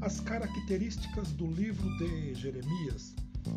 [0.00, 3.14] características do livro de Jeremias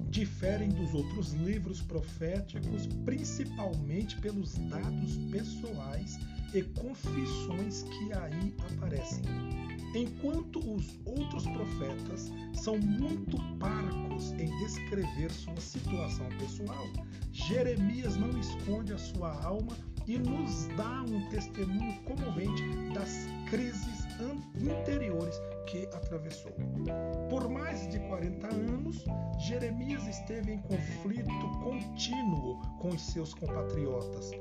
[0.09, 6.19] diferem dos outros livros proféticos principalmente pelos dados pessoais
[6.53, 9.23] e confissões que aí aparecem.
[9.95, 16.87] Enquanto os outros profetas são muito parcos em descrever sua situação pessoal,
[17.31, 19.75] Jeremias não esconde a sua alma
[20.07, 22.63] e nos dá um testemunho comovente
[22.93, 24.02] das crises
[24.55, 26.51] interiores que atravessou.
[27.29, 29.03] Por mais de 40 anos,
[29.39, 31.29] Jeremias esteve em conflito
[31.63, 34.31] contínuo com os seus compatriotas,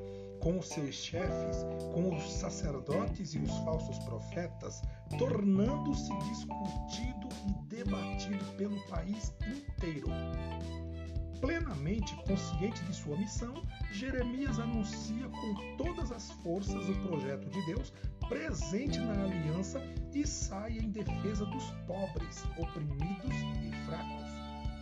[0.41, 1.65] com os seus chefes,
[1.95, 4.83] com os sacerdotes e os falsos profetas,
[5.19, 10.09] tornando-se discutido e debatido pelo país inteiro.
[11.41, 13.53] Plenamente consciente de sua missão,
[13.93, 17.93] Jeremias anuncia com todas as forças o projeto de Deus
[18.33, 19.81] presente na aliança
[20.15, 24.33] e sai em defesa dos pobres, oprimidos e fracos.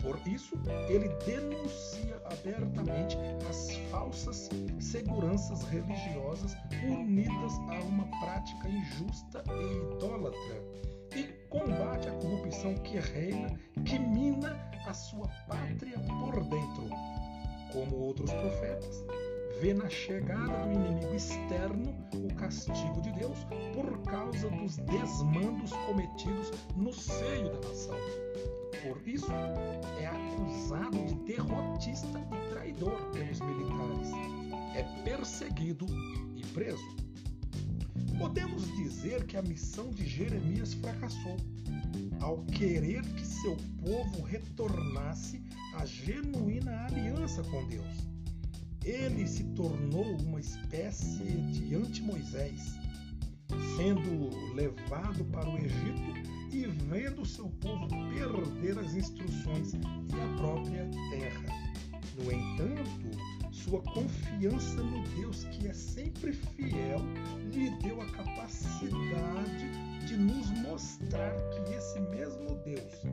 [0.02, 0.54] Por isso,
[0.88, 4.48] ele denuncia abertamente as falsas
[4.78, 10.62] seguranças religiosas unidas a uma prática injusta e idólatra
[11.14, 16.88] e combate a corrupção que reina, que mina a sua pátria por dentro.
[17.72, 19.04] Como outros profetas,
[19.61, 23.39] vê na chegada do inimigo externo o castigo de Deus
[23.75, 27.97] por causa dos desmandos cometidos no seio da nação.
[28.83, 29.31] Por isso,
[30.00, 34.11] é acusado de derrotista e traidor pelos militares.
[34.75, 35.84] É perseguido
[36.34, 36.97] e preso.
[38.19, 41.36] Podemos dizer que a missão de Jeremias fracassou
[42.22, 45.42] ao querer que seu povo retornasse
[45.75, 48.19] à genuína aliança com Deus.
[48.91, 52.74] Ele se tornou uma espécie de anti-Moisés,
[53.77, 56.12] sendo levado para o Egito
[56.52, 61.70] e vendo seu povo perder as instruções e a própria terra.
[62.19, 63.16] No entanto,
[63.53, 66.98] sua confiança no Deus que é sempre fiel
[67.53, 69.70] lhe deu a capacidade
[70.04, 73.04] de nos mostrar que esse mesmo Deus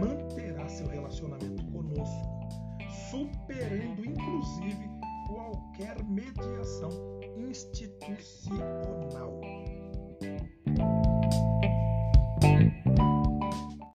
[0.00, 2.48] manterá seu relacionamento conosco,
[3.10, 4.53] superando inclusive
[6.74, 7.13] mediação